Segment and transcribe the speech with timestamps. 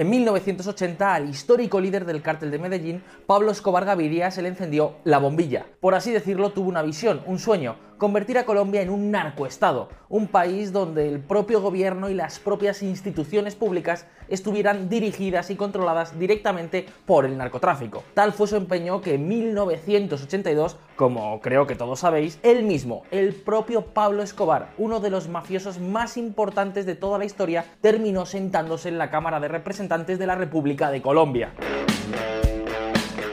[0.00, 4.94] En 1980 al histórico líder del cártel de Medellín, Pablo Escobar Gaviria, se le encendió
[5.04, 5.66] la bombilla.
[5.78, 10.26] Por así decirlo, tuvo una visión, un sueño, convertir a Colombia en un narcoestado, un
[10.26, 16.86] país donde el propio gobierno y las propias instituciones públicas estuvieran dirigidas y controladas directamente
[17.04, 18.02] por el narcotráfico.
[18.14, 23.34] Tal fue su empeño que en 1982, como creo que todos sabéis, él mismo, el
[23.34, 28.88] propio Pablo Escobar, uno de los mafiosos más importantes de toda la historia, terminó sentándose
[28.88, 31.52] en la Cámara de Representantes de la República de Colombia.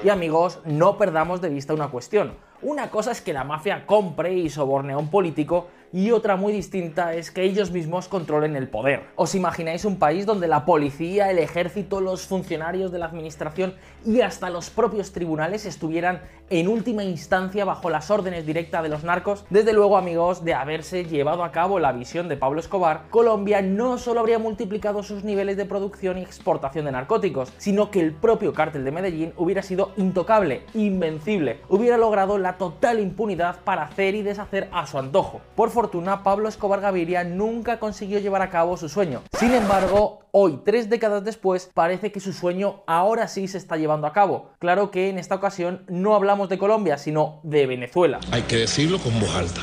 [0.04, 2.34] Y amigos, no perdamos de vista una cuestión.
[2.62, 6.54] Una cosa es que la mafia compre y soborne a un político y otra muy
[6.54, 9.04] distinta es que ellos mismos controlen el poder.
[9.16, 13.73] ¿Os imagináis un país donde la policía, el ejército, los funcionarios de la administración
[14.05, 19.04] y hasta los propios tribunales estuvieran en última instancia bajo las órdenes directas de los
[19.04, 19.46] narcos?
[19.50, 23.98] Desde luego, amigos, de haberse llevado a cabo la visión de Pablo Escobar, Colombia no
[23.98, 28.54] solo habría multiplicado sus niveles de producción y exportación de narcóticos, sino que el propio
[28.54, 34.21] cártel de Medellín hubiera sido intocable, invencible, hubiera logrado la total impunidad para hacer y
[34.21, 35.41] deshacer a su antojo.
[35.55, 39.22] Por fortuna, Pablo Escobar Gaviria nunca consiguió llevar a cabo su sueño.
[39.38, 44.08] Sin embargo, hoy, tres décadas después, parece que su sueño ahora sí se está llevando
[44.08, 44.50] a cabo.
[44.58, 48.20] Claro que en esta ocasión no hablamos de Colombia, sino de Venezuela.
[48.32, 49.62] Hay que decirlo con voz alta.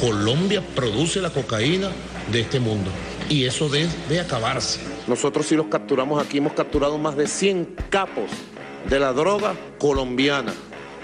[0.00, 1.90] Colombia produce la cocaína
[2.32, 2.90] de este mundo
[3.28, 4.80] y eso debe acabarse.
[5.06, 8.30] Nosotros sí los capturamos aquí, hemos capturado más de 100 capos
[8.88, 10.54] de la droga colombiana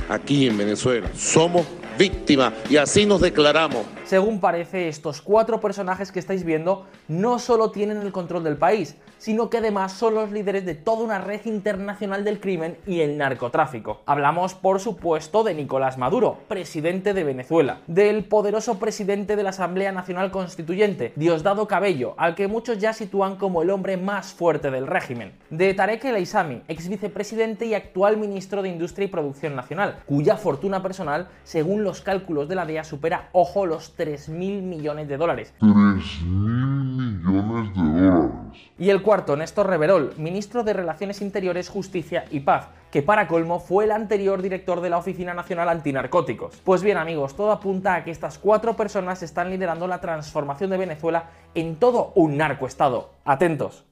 [0.08, 1.10] aquí en Venezuela.
[1.14, 1.66] Somos
[1.98, 3.84] víctimas y así nos declaramos.
[4.14, 8.94] Según parece, estos cuatro personajes que estáis viendo no solo tienen el control del país,
[9.18, 13.16] sino que además son los líderes de toda una red internacional del crimen y el
[13.18, 14.02] narcotráfico.
[14.06, 19.90] Hablamos, por supuesto, de Nicolás Maduro, presidente de Venezuela, del poderoso presidente de la Asamblea
[19.90, 24.86] Nacional Constituyente, Diosdado Cabello, al que muchos ya sitúan como el hombre más fuerte del
[24.86, 29.98] régimen, de Tarek El Aissami, ex vicepresidente y actual ministro de Industria y Producción Nacional,
[30.06, 35.16] cuya fortuna personal, según los cálculos de la DEA, supera, ojo, los 3.000 millones de
[35.16, 35.54] dólares.
[35.60, 38.70] 3.000 millones de dólares.
[38.78, 43.60] Y el cuarto, Néstor Reverol, ministro de Relaciones Interiores, Justicia y Paz, que para colmo
[43.60, 46.60] fue el anterior director de la Oficina Nacional Antinarcóticos.
[46.64, 50.76] Pues bien amigos, todo apunta a que estas cuatro personas están liderando la transformación de
[50.76, 53.10] Venezuela en todo un narcoestado.
[53.24, 53.84] Atentos.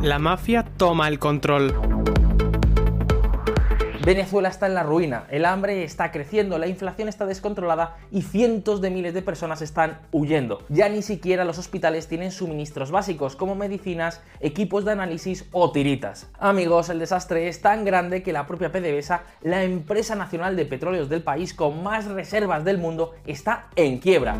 [0.00, 1.74] La mafia toma el control.
[4.04, 8.82] Venezuela está en la ruina, el hambre está creciendo, la inflación está descontrolada y cientos
[8.82, 10.62] de miles de personas están huyendo.
[10.68, 16.28] Ya ni siquiera los hospitales tienen suministros básicos como medicinas, equipos de análisis o tiritas.
[16.38, 21.08] Amigos, el desastre es tan grande que la propia PDVSA, la empresa nacional de petróleos
[21.08, 24.36] del país con más reservas del mundo, está en quiebra.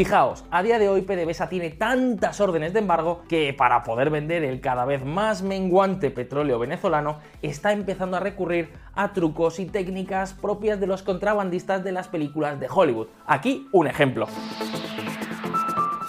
[0.00, 4.44] Fijaos, a día de hoy PDVSA tiene tantas órdenes de embargo que para poder vender
[4.44, 10.32] el cada vez más menguante petróleo venezolano está empezando a recurrir a trucos y técnicas
[10.32, 13.08] propias de los contrabandistas de las películas de Hollywood.
[13.26, 14.26] Aquí un ejemplo.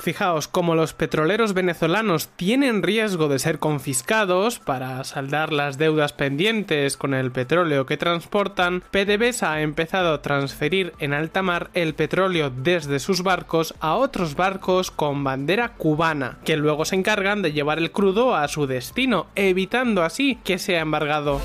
[0.01, 6.97] Fijaos, como los petroleros venezolanos tienen riesgo de ser confiscados para saldar las deudas pendientes
[6.97, 12.50] con el petróleo que transportan, PDVSA ha empezado a transferir en alta mar el petróleo
[12.50, 17.78] desde sus barcos a otros barcos con bandera cubana, que luego se encargan de llevar
[17.78, 21.39] el crudo a su destino, evitando así que sea embargado.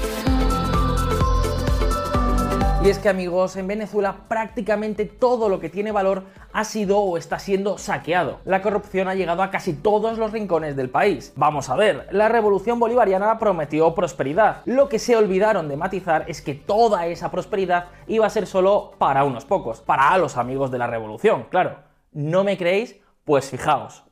[2.87, 7.17] Y es que amigos, en Venezuela prácticamente todo lo que tiene valor ha sido o
[7.17, 8.39] está siendo saqueado.
[8.45, 11.33] La corrupción ha llegado a casi todos los rincones del país.
[11.35, 14.63] Vamos a ver, la revolución bolivariana prometió prosperidad.
[14.67, 18.93] Lo que se olvidaron de matizar es que toda esa prosperidad iba a ser solo
[18.99, 21.79] para unos pocos, para los amigos de la revolución, claro.
[22.13, 23.01] ¿No me creéis?
[23.25, 24.05] Pues fijaos.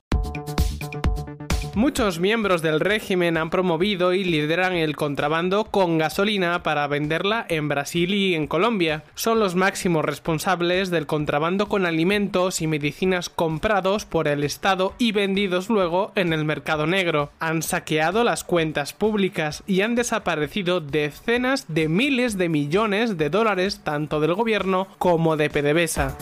[1.74, 7.68] Muchos miembros del régimen han promovido y lideran el contrabando con gasolina para venderla en
[7.68, 9.02] Brasil y en Colombia.
[9.16, 15.10] Son los máximos responsables del contrabando con alimentos y medicinas comprados por el Estado y
[15.10, 17.32] vendidos luego en el mercado negro.
[17.40, 23.80] Han saqueado las cuentas públicas y han desaparecido decenas de miles de millones de dólares
[23.82, 26.16] tanto del gobierno como de PDVSA.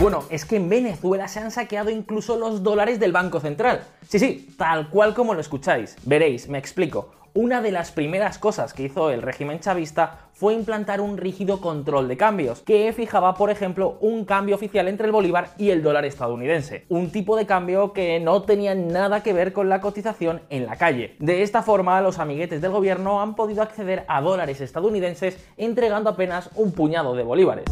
[0.00, 3.82] Bueno, es que en Venezuela se han saqueado incluso los dólares del Banco Central.
[4.08, 5.96] Sí, sí, tal cual como lo escucháis.
[6.04, 7.10] Veréis, me explico.
[7.34, 12.08] una de las primeras cosas que hizo el régimen chavista fue implantar un rígido control
[12.08, 16.04] de cambios, que fijaba, por ejemplo, un cambio oficial entre el bolívar y el dólar
[16.04, 20.66] estadounidense, un tipo de cambio que no tenía nada que ver con la cotización en
[20.66, 21.16] la calle.
[21.20, 26.50] De esta forma, los amiguetes del gobierno han podido acceder a dólares estadounidenses entregando apenas
[26.56, 27.66] un puñado de bolívares.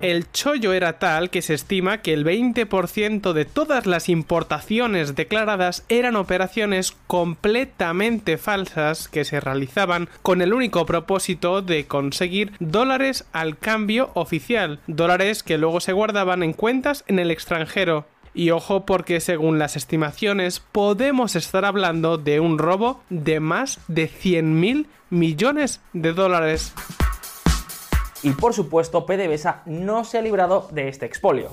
[0.00, 5.84] El chollo era tal que se estima que el 20% de todas las importaciones declaradas
[5.90, 13.58] eran operaciones completamente falsas que se realizaban con el único propósito de conseguir dólares al
[13.58, 18.06] cambio oficial, dólares que luego se guardaban en cuentas en el extranjero.
[18.32, 24.08] Y ojo porque según las estimaciones podemos estar hablando de un robo de más de
[24.08, 26.72] 100.000 millones de dólares
[28.22, 31.50] y por supuesto PDVSA no se ha librado de este expolio.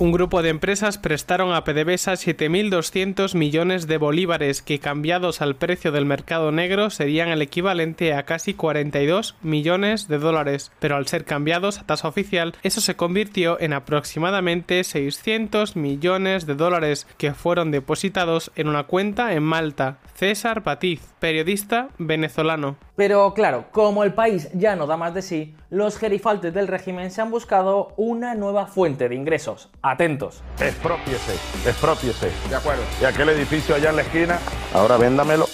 [0.00, 5.92] Un grupo de empresas prestaron a PDVSA 7.200 millones de bolívares que cambiados al precio
[5.92, 11.26] del mercado negro serían el equivalente a casi 42 millones de dólares, pero al ser
[11.26, 17.70] cambiados a tasa oficial eso se convirtió en aproximadamente 600 millones de dólares que fueron
[17.70, 19.98] depositados en una cuenta en Malta.
[20.14, 22.76] César Patiz, periodista venezolano.
[22.96, 27.10] Pero claro, como el país ya no da más de sí, los gerifaltes del régimen
[27.10, 29.70] se han buscado una nueva fuente de ingresos.
[29.90, 30.40] Atentos.
[30.60, 31.32] Expropiese,
[31.66, 32.30] expropiese.
[32.48, 32.82] De acuerdo.
[33.00, 34.38] Y aquel edificio allá en la esquina,
[34.72, 35.48] ahora véndamelo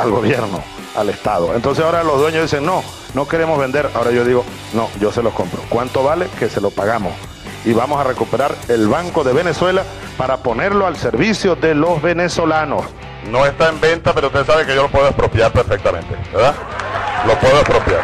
[0.00, 0.60] al gobierno,
[0.96, 1.54] al Estado.
[1.54, 2.82] Entonces ahora los dueños dicen, no,
[3.14, 3.88] no queremos vender.
[3.94, 5.62] Ahora yo digo, no, yo se los compro.
[5.68, 6.26] ¿Cuánto vale?
[6.40, 7.12] Que se lo pagamos.
[7.64, 9.84] Y vamos a recuperar el Banco de Venezuela
[10.18, 12.84] para ponerlo al servicio de los venezolanos.
[13.30, 16.56] No está en venta, pero usted sabe que yo lo puedo expropiar perfectamente, ¿verdad?
[17.28, 18.00] Lo puedo expropiar.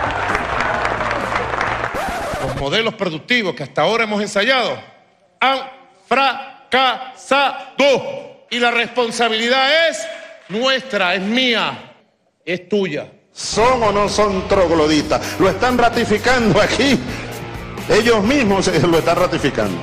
[2.46, 4.97] Los modelos productivos que hasta ahora hemos ensayado
[5.40, 5.58] han
[6.06, 7.56] fracasado.
[8.50, 10.06] Y la responsabilidad es
[10.48, 11.94] nuestra, es mía,
[12.44, 13.12] es tuya.
[13.32, 15.38] ¿Son o no son trogloditas?
[15.38, 16.98] Lo están ratificando aquí.
[17.88, 19.78] Ellos mismos lo están ratificando.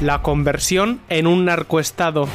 [0.00, 2.28] La conversión en un narcoestado.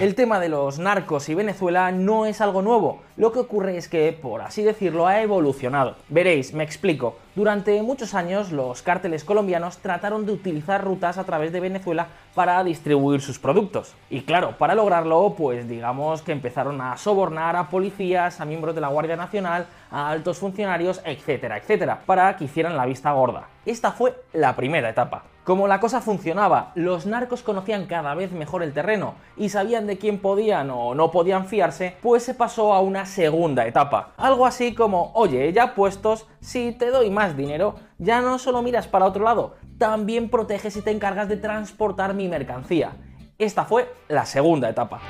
[0.00, 3.88] El tema de los narcos y Venezuela no es algo nuevo, lo que ocurre es
[3.88, 5.96] que, por así decirlo, ha evolucionado.
[6.08, 7.16] Veréis, me explico.
[7.34, 12.06] Durante muchos años los cárteles colombianos trataron de utilizar rutas a través de Venezuela
[12.36, 13.96] para distribuir sus productos.
[14.08, 18.80] Y claro, para lograrlo, pues digamos que empezaron a sobornar a policías, a miembros de
[18.80, 23.48] la Guardia Nacional, a altos funcionarios, etcétera, etcétera, para que hicieran la vista gorda.
[23.66, 25.24] Esta fue la primera etapa.
[25.48, 29.96] Como la cosa funcionaba, los narcos conocían cada vez mejor el terreno y sabían de
[29.96, 34.12] quién podían o no podían fiarse, pues se pasó a una segunda etapa.
[34.18, 38.88] Algo así como, oye, ya puestos, si te doy más dinero, ya no solo miras
[38.88, 42.98] para otro lado, también proteges y te encargas de transportar mi mercancía.
[43.38, 45.00] Esta fue la segunda etapa.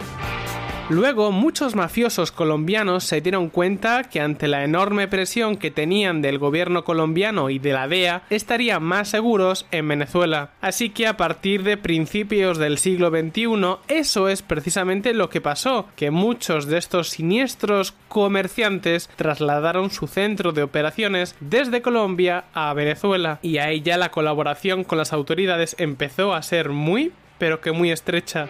[0.91, 6.39] Luego, muchos mafiosos colombianos se dieron cuenta que ante la enorme presión que tenían del
[6.39, 10.53] gobierno colombiano y de la DEA, estarían más seguros en Venezuela.
[10.63, 15.89] Así que a partir de principios del siglo XXI, eso es precisamente lo que pasó,
[15.95, 23.41] que muchos de estos siniestros comerciantes trasladaron su centro de operaciones desde Colombia a Venezuela,
[23.43, 27.91] y ahí ya la colaboración con las autoridades empezó a ser muy, pero que muy
[27.91, 28.49] estrecha.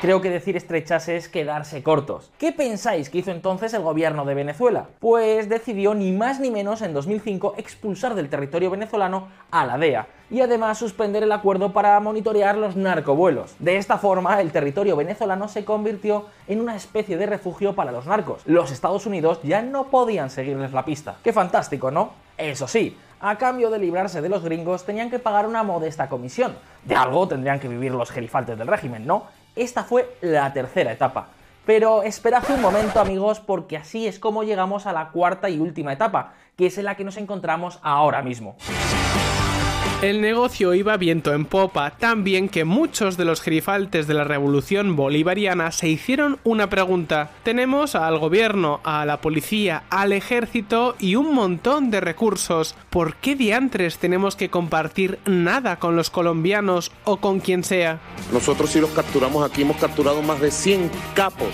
[0.00, 2.30] Creo que decir estrechas es quedarse cortos.
[2.38, 4.86] ¿Qué pensáis que hizo entonces el gobierno de Venezuela?
[4.98, 10.06] Pues decidió ni más ni menos en 2005 expulsar del territorio venezolano a la DEA
[10.30, 13.54] y además suspender el acuerdo para monitorear los narcovuelos.
[13.58, 18.06] De esta forma, el territorio venezolano se convirtió en una especie de refugio para los
[18.06, 18.40] narcos.
[18.46, 21.16] Los Estados Unidos ya no podían seguirles la pista.
[21.22, 22.12] Qué fantástico, ¿no?
[22.38, 26.56] Eso sí, a cambio de librarse de los gringos tenían que pagar una modesta comisión.
[26.86, 29.24] De algo tendrían que vivir los gerifaltes del régimen, ¿no?
[29.56, 31.28] Esta fue la tercera etapa.
[31.66, 35.92] Pero esperad un momento amigos porque así es como llegamos a la cuarta y última
[35.92, 38.56] etapa, que es en la que nos encontramos ahora mismo.
[40.02, 44.24] El negocio iba viento en popa, tan bien que muchos de los gerifaltes de la
[44.24, 47.32] revolución bolivariana se hicieron una pregunta.
[47.42, 52.74] Tenemos al gobierno, a la policía, al ejército y un montón de recursos.
[52.88, 58.00] ¿Por qué diantres tenemos que compartir nada con los colombianos o con quien sea?
[58.32, 61.52] Nosotros sí los capturamos aquí, hemos capturado más de 100 capos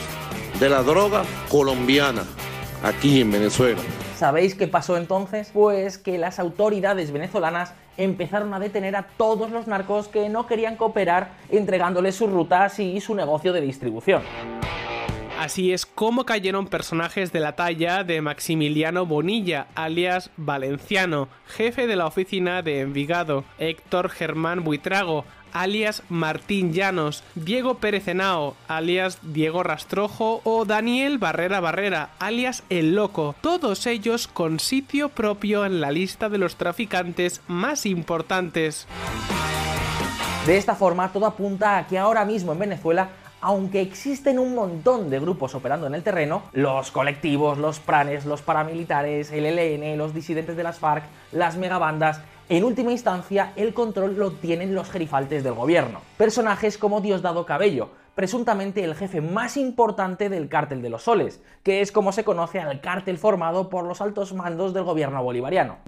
[0.61, 2.23] de la droga colombiana
[2.85, 3.81] aquí en Venezuela.
[4.17, 5.51] ¿Sabéis qué pasó entonces?
[5.53, 10.77] Pues que las autoridades venezolanas empezaron a detener a todos los narcos que no querían
[10.77, 14.23] cooperar entregándoles sus rutas y su negocio de distribución.
[15.39, 21.95] Así es como cayeron personajes de la talla de Maximiliano Bonilla, alias Valenciano, jefe de
[21.95, 25.27] la oficina de Envigado, Héctor Germán Buitrago,
[25.63, 32.95] alias Martín Llanos, Diego Pérez Henao, alias Diego Rastrojo o Daniel Barrera Barrera, alias El
[32.95, 38.87] Loco, todos ellos con sitio propio en la lista de los traficantes más importantes.
[40.47, 43.09] De esta forma, todo apunta a que ahora mismo en Venezuela
[43.41, 48.43] aunque existen un montón de grupos operando en el terreno, los colectivos, los pranes, los
[48.43, 54.17] paramilitares, el ELN, los disidentes de las FARC, las megabandas, en última instancia el control
[54.17, 56.01] lo tienen los gerifaltes del gobierno.
[56.17, 61.81] Personajes como Diosdado Cabello, presuntamente el jefe más importante del cártel de los soles, que
[61.81, 65.79] es como se conoce al cártel formado por los altos mandos del gobierno bolivariano.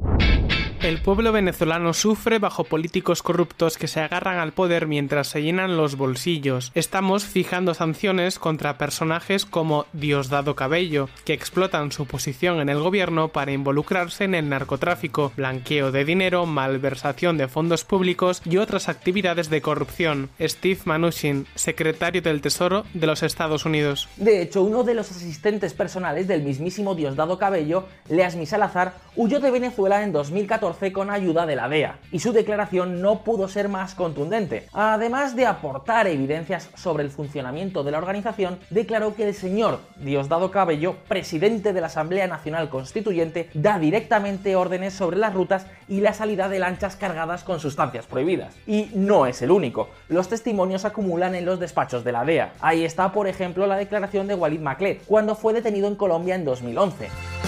[0.80, 5.76] El pueblo venezolano sufre bajo políticos corruptos que se agarran al poder mientras se llenan
[5.76, 6.70] los bolsillos.
[6.76, 13.26] Estamos fijando sanciones contra personajes como Diosdado Cabello, que explotan su posición en el gobierno
[13.26, 19.50] para involucrarse en el narcotráfico, blanqueo de dinero, malversación de fondos públicos y otras actividades
[19.50, 20.30] de corrupción.
[20.40, 24.08] Steve Mnuchin, secretario del Tesoro de los Estados Unidos.
[24.16, 29.50] De hecho, uno de los asistentes personales del mismísimo Diosdado Cabello, Leasmi Salazar, huyó de
[29.50, 33.95] Venezuela en 2014 con ayuda de la DEA, y su declaración no pudo ser más
[33.95, 34.67] contundente.
[34.73, 40.51] Además de aportar evidencias sobre el funcionamiento de la organización, declaró que el señor Diosdado
[40.51, 46.13] Cabello, presidente de la Asamblea Nacional Constituyente, da directamente órdenes sobre las rutas y la
[46.13, 48.55] salida de lanchas cargadas con sustancias prohibidas.
[48.67, 49.89] Y no es el único.
[50.09, 52.53] Los testimonios acumulan en los despachos de la DEA.
[52.61, 56.45] Ahí está, por ejemplo, la declaración de Walid Maclet, cuando fue detenido en Colombia en
[56.45, 57.48] 2011.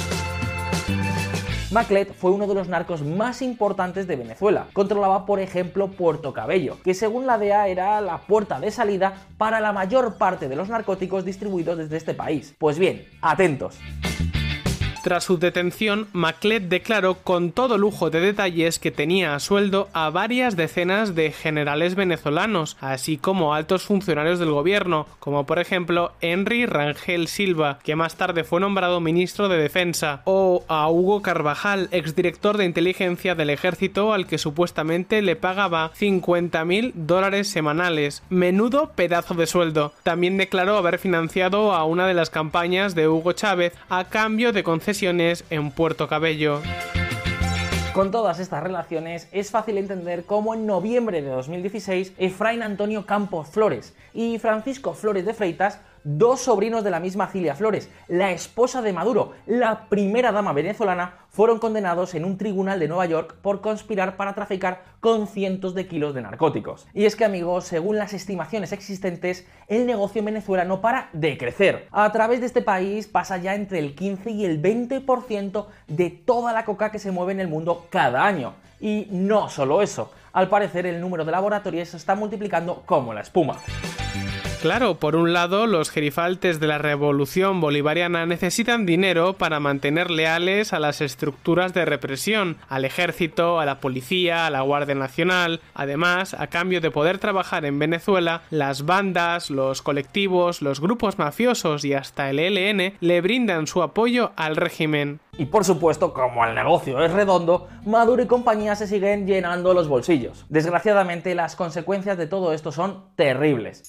[1.70, 4.66] Maclet fue uno de los narcos más importantes de Venezuela.
[4.72, 9.60] Controlaba, por ejemplo, Puerto Cabello, que según la DEA era la puerta de salida para
[9.60, 12.56] la mayor parte de los narcóticos distribuidos desde este país.
[12.58, 13.78] Pues bien, atentos.
[15.02, 20.10] Tras su detención, Maclet declaró con todo lujo de detalles que tenía a sueldo a
[20.10, 26.66] varias decenas de generales venezolanos, así como altos funcionarios del gobierno, como por ejemplo Henry
[26.66, 32.58] Rangel Silva, que más tarde fue nombrado ministro de Defensa, o a Hugo Carvajal, exdirector
[32.58, 38.22] de inteligencia del ejército al que supuestamente le pagaba 50 mil dólares semanales.
[38.28, 39.94] Menudo pedazo de sueldo.
[40.02, 44.62] También declaró haber financiado a una de las campañas de Hugo Chávez a cambio de
[44.62, 44.89] conceder
[45.50, 46.60] en Puerto Cabello.
[47.92, 53.48] Con todas estas relaciones es fácil entender cómo en noviembre de 2016 Efraín Antonio Campos
[53.50, 58.82] Flores y Francisco Flores de Freitas dos sobrinos de la misma Cilia Flores, la esposa
[58.82, 63.60] de Maduro, la primera dama venezolana, fueron condenados en un tribunal de Nueva York por
[63.60, 66.86] conspirar para traficar con cientos de kilos de narcóticos.
[66.92, 71.38] Y es que amigos, según las estimaciones existentes, el negocio en Venezuela no para de
[71.38, 71.86] crecer.
[71.92, 76.52] A través de este país pasa ya entre el 15 y el 20% de toda
[76.52, 78.54] la coca que se mueve en el mundo cada año.
[78.80, 83.20] Y no solo eso, al parecer el número de laboratorios se está multiplicando como la
[83.20, 83.56] espuma.
[84.60, 90.74] Claro, por un lado, los gerifaltes de la revolución bolivariana necesitan dinero para mantener leales
[90.74, 95.62] a las estructuras de represión, al ejército, a la policía, a la Guardia Nacional.
[95.72, 101.86] Además, a cambio de poder trabajar en Venezuela, las bandas, los colectivos, los grupos mafiosos
[101.86, 105.20] y hasta el ELN le brindan su apoyo al régimen.
[105.38, 109.88] Y por supuesto, como el negocio es redondo, Maduro y compañía se siguen llenando los
[109.88, 110.44] bolsillos.
[110.50, 113.88] Desgraciadamente, las consecuencias de todo esto son terribles.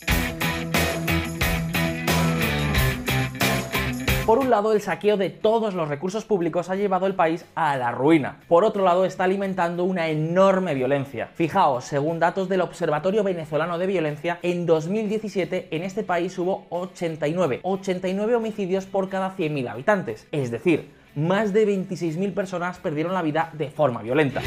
[4.31, 7.75] Por un lado, el saqueo de todos los recursos públicos ha llevado el país a
[7.75, 8.39] la ruina.
[8.47, 11.27] Por otro lado, está alimentando una enorme violencia.
[11.33, 17.59] Fijaos, según datos del Observatorio Venezolano de Violencia, en 2017 en este país hubo 89,
[17.63, 20.25] 89 homicidios por cada 100.000 habitantes.
[20.31, 24.41] Es decir, más de 26.000 personas perdieron la vida de forma violenta.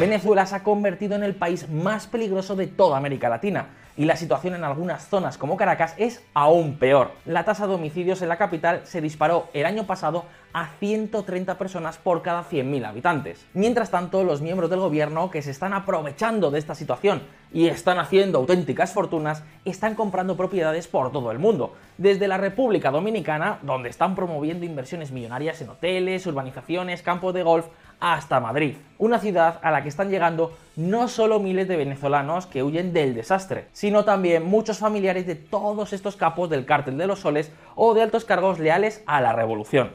[0.00, 3.66] Venezuela se ha convertido en el país más peligroso de toda América Latina
[3.98, 7.10] y la situación en algunas zonas como Caracas es aún peor.
[7.26, 11.98] La tasa de homicidios en la capital se disparó el año pasado a 130 personas
[11.98, 13.44] por cada 100.000 habitantes.
[13.52, 17.98] Mientras tanto, los miembros del gobierno que se están aprovechando de esta situación y están
[17.98, 21.74] haciendo auténticas fortunas, están comprando propiedades por todo el mundo.
[21.98, 27.66] Desde la República Dominicana, donde están promoviendo inversiones millonarias en hoteles, urbanizaciones, campos de golf,
[28.00, 32.62] hasta Madrid, una ciudad a la que están llegando no solo miles de venezolanos que
[32.62, 37.20] huyen del desastre, sino también muchos familiares de todos estos capos del cártel de los
[37.20, 39.90] soles o de altos cargos leales a la revolución.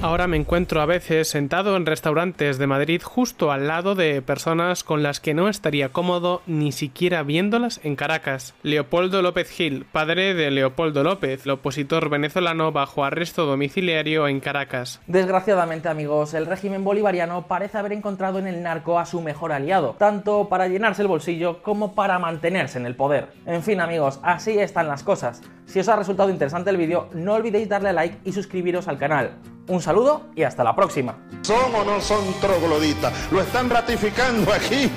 [0.00, 4.84] Ahora me encuentro a veces sentado en restaurantes de Madrid justo al lado de personas
[4.84, 8.54] con las que no estaría cómodo ni siquiera viéndolas en Caracas.
[8.62, 15.00] Leopoldo López Gil, padre de Leopoldo López, el opositor venezolano bajo arresto domiciliario en Caracas.
[15.08, 19.96] Desgraciadamente amigos, el régimen bolivariano parece haber encontrado en el narco a su mejor aliado,
[19.98, 23.30] tanto para llenarse el bolsillo como para mantenerse en el poder.
[23.46, 25.42] En fin amigos, así están las cosas.
[25.68, 28.96] Si os ha resultado interesante el vídeo, no olvidéis darle a like y suscribiros al
[28.96, 29.32] canal.
[29.66, 31.16] Un saludo y hasta la próxima.
[31.42, 33.12] ¿Son o no son trogloditas?
[33.30, 34.90] Lo están ratificando aquí.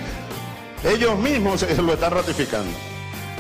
[0.86, 2.72] Ellos mismos lo están ratificando.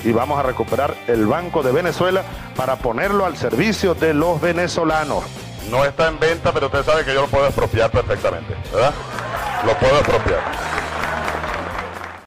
[0.03, 2.23] Y vamos a recuperar el Banco de Venezuela
[2.57, 5.23] para ponerlo al servicio de los venezolanos.
[5.69, 8.93] No está en venta, pero usted sabe que yo lo puedo expropiar perfectamente, ¿verdad?
[9.65, 10.39] Lo puedo expropiar.